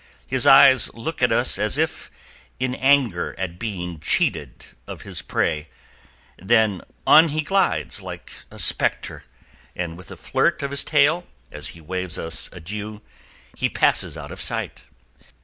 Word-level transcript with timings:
His 0.25 0.47
eyes 0.47 0.91
look 0.95 1.21
at 1.21 1.31
us 1.31 1.59
as 1.59 1.77
if 1.77 2.09
in 2.59 2.73
anger 2.73 3.35
at 3.37 3.59
being 3.59 3.99
cheated 3.99 4.65
of 4.87 5.03
his 5.03 5.21
prey, 5.21 5.67
then 6.41 6.81
on 7.05 7.27
he 7.27 7.41
glides 7.41 8.01
like 8.01 8.31
a 8.49 8.57
specter, 8.57 9.25
and 9.75 9.95
with 9.97 10.09
a 10.09 10.17
flirt 10.17 10.63
of 10.63 10.71
his 10.71 10.83
tail 10.83 11.27
as 11.51 11.67
he 11.77 11.81
waves 11.81 12.17
us 12.17 12.49
adieu, 12.51 13.03
he 13.55 13.69
passes 13.69 14.17
out 14.17 14.31
of 14.31 14.41
sight. 14.41 14.85